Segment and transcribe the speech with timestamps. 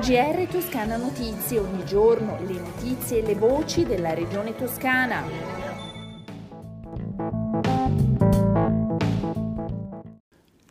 [0.00, 5.22] GR Toscana Notizie, ogni giorno le notizie e le voci della regione toscana.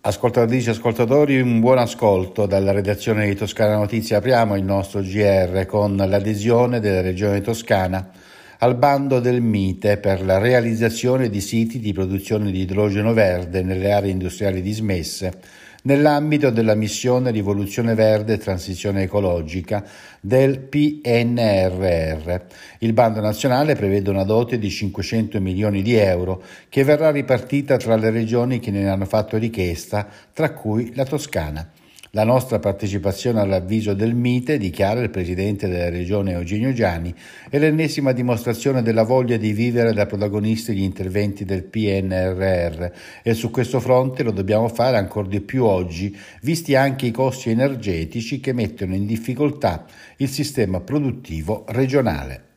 [0.02, 4.16] Ascoltatrici e ascoltatori, un buon ascolto dalla redazione di Toscana Notizie.
[4.16, 8.12] Apriamo il nostro GR con l'adesione della regione toscana
[8.60, 13.92] al bando del MITE per la realizzazione di siti di produzione di idrogeno verde nelle
[13.92, 19.84] aree industriali dismesse nell'ambito della missione Rivoluzione Verde e Transizione Ecologica
[20.20, 22.42] del PNRR.
[22.80, 27.96] Il bando nazionale prevede una dote di 500 milioni di euro che verrà ripartita tra
[27.96, 31.70] le regioni che ne hanno fatto richiesta, tra cui la Toscana.
[32.16, 37.14] La nostra partecipazione all'avviso del Mite, dichiara il presidente della regione Eugenio Gianni,
[37.50, 42.86] è l'ennesima dimostrazione della voglia di vivere da protagonisti gli interventi del PNRR
[43.22, 47.50] e su questo fronte lo dobbiamo fare ancora di più oggi, visti anche i costi
[47.50, 49.86] energetici che mettono in difficoltà
[50.16, 52.55] il sistema produttivo regionale.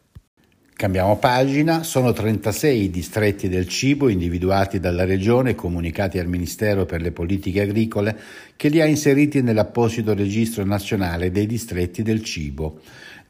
[0.78, 6.86] Cambiamo pagina, sono 36 i distretti del cibo individuati dalla Regione e comunicati al Ministero
[6.86, 8.16] per le politiche agricole
[8.54, 12.78] che li ha inseriti nell'apposito registro nazionale dei distretti del cibo.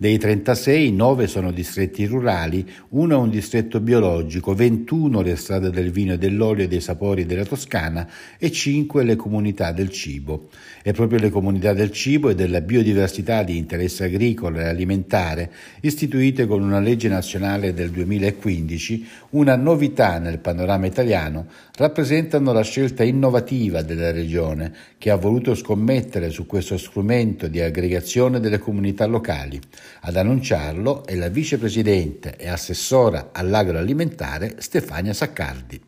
[0.00, 5.91] Dei 36, 9 sono distretti rurali, uno è un distretto biologico, 21 le strade del
[5.91, 10.50] vino e dell'olio e dei sapori della Toscana e 5 le comunità del cibo.
[10.84, 16.46] E proprio le comunità del cibo e della biodiversità di interesse agricolo e alimentare, istituite
[16.46, 23.82] con una legge nazionale del 2015, una novità nel panorama italiano, rappresentano la scelta innovativa
[23.82, 29.60] della Regione, che ha voluto scommettere su questo strumento di aggregazione delle comunità locali.
[30.00, 35.81] Ad annunciarlo è la vicepresidente e assessora all'agroalimentare Stefania Saccardi.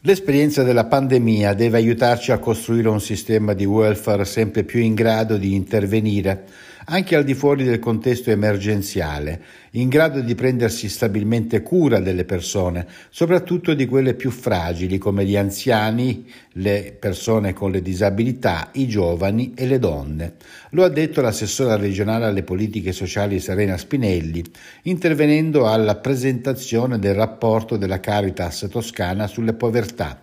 [0.00, 5.36] L'esperienza della pandemia deve aiutarci a costruire un sistema di welfare sempre più in grado
[5.36, 6.46] di intervenire
[6.86, 9.42] anche al di fuori del contesto emergenziale,
[9.72, 15.36] in grado di prendersi stabilmente cura delle persone, soprattutto di quelle più fragili come gli
[15.36, 20.34] anziani, le persone con le disabilità, i giovani e le donne.
[20.70, 24.44] Lo ha detto l'assessora regionale alle politiche sociali Serena Spinelli,
[24.82, 30.20] intervenendo alla presentazione del rapporto della Caritas toscana sulle povertà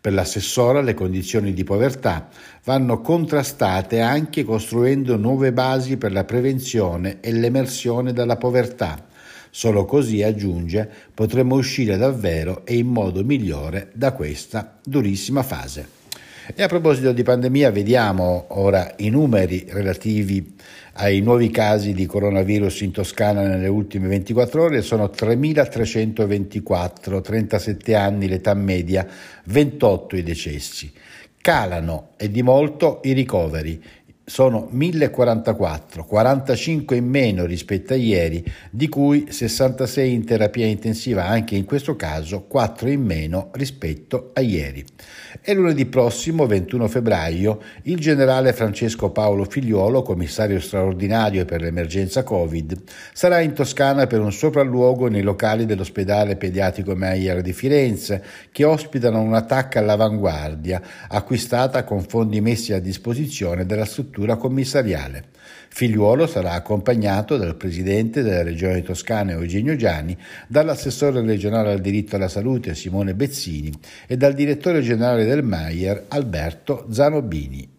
[0.00, 2.28] per l'assessora le condizioni di povertà
[2.64, 9.06] vanno contrastate anche costruendo nuove basi per la prevenzione e l'emersione dalla povertà.
[9.50, 15.97] Solo così, aggiunge, potremo uscire davvero e in modo migliore da questa durissima fase.
[16.54, 20.54] E a proposito di pandemia, vediamo ora i numeri relativi
[20.94, 24.80] ai nuovi casi di coronavirus in Toscana nelle ultime 24 ore.
[24.80, 29.06] Sono 3.324, 37 anni l'età media,
[29.44, 30.90] 28 i decessi.
[31.36, 33.84] Calano e di molto i ricoveri
[34.28, 41.56] sono 1044, 45 in meno rispetto a ieri, di cui 66 in terapia intensiva, anche
[41.56, 44.84] in questo caso 4 in meno rispetto a ieri.
[45.40, 52.82] E lunedì prossimo, 21 febbraio, il generale Francesco Paolo Figliuolo, commissario straordinario per l'emergenza Covid,
[53.14, 58.22] sarà in Toscana per un sopralluogo nei locali dell'ospedale pediatrico Meyer di Firenze,
[58.52, 65.24] che ospitano un'attacca all'avanguardia, acquistata con fondi messi a disposizione della struttura struttura commissariale.
[65.68, 70.16] Figliuolo sarà accompagnato dal presidente della regione toscana Eugenio Gianni,
[70.48, 73.72] dall'assessore regionale al diritto alla salute Simone Bezzini
[74.08, 77.76] e dal direttore generale del Maier Alberto Zanobini.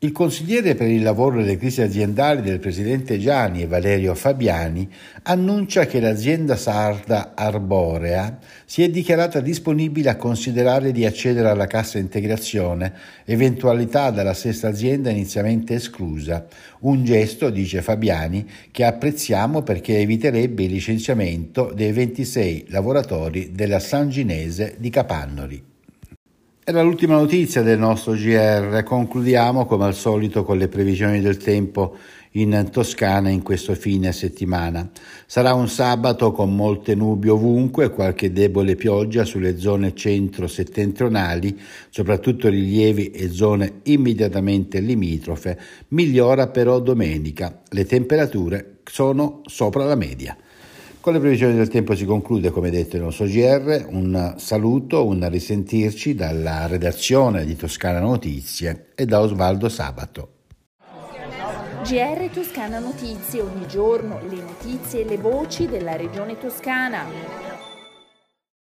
[0.00, 4.88] Il consigliere per il lavoro e le crisi aziendali del presidente Gianni, Valerio Fabiani,
[5.24, 11.98] annuncia che l'azienda sarda Arborea si è dichiarata disponibile a considerare di accedere alla cassa
[11.98, 12.92] integrazione,
[13.24, 16.46] eventualità dalla stessa azienda inizialmente esclusa.
[16.82, 24.76] Un gesto, dice Fabiani, che apprezziamo perché eviterebbe il licenziamento dei 26 lavoratori della Sanginese
[24.78, 25.76] di Capannori.
[26.68, 28.82] Era l'ultima notizia del nostro GR.
[28.82, 31.96] Concludiamo come al solito con le previsioni del tempo
[32.32, 34.86] in Toscana in questo fine settimana.
[35.24, 41.58] Sarà un sabato con molte nubi ovunque qualche debole pioggia sulle zone centro-settentrionali,
[41.88, 45.58] soprattutto rilievi e zone immediatamente limitrofe.
[45.88, 47.62] Migliora però domenica.
[47.70, 50.36] Le temperature sono sopra la media.
[51.00, 53.86] Con le previsioni del tempo si conclude, come detto, il nostro GR.
[53.88, 60.32] Un saluto, un risentirci dalla redazione di Toscana Notizie e da Osvaldo Sabato.
[61.84, 67.57] GR Toscana Notizie, ogni giorno le notizie e le voci della regione toscana.